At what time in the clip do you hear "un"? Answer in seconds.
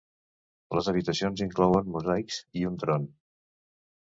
2.71-2.81